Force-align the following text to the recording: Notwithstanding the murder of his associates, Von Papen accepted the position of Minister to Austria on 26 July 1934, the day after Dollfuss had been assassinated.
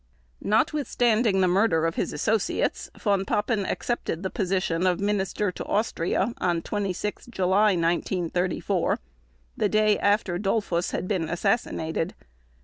Notwithstanding 0.43 1.41
the 1.41 1.47
murder 1.47 1.85
of 1.85 1.93
his 1.93 2.11
associates, 2.11 2.89
Von 2.99 3.23
Papen 3.23 3.67
accepted 3.67 4.23
the 4.23 4.31
position 4.31 4.87
of 4.87 4.99
Minister 4.99 5.51
to 5.51 5.65
Austria 5.65 6.33
on 6.39 6.63
26 6.63 7.27
July 7.27 7.73
1934, 7.75 8.97
the 9.55 9.69
day 9.69 9.99
after 9.99 10.39
Dollfuss 10.39 10.89
had 10.89 11.07
been 11.07 11.29
assassinated. 11.29 12.15